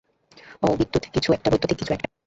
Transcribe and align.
অও, 0.63 0.73
বৈদ্যুতিক 0.73 1.11
কিছু 1.11 1.29
একটা। 1.33 2.07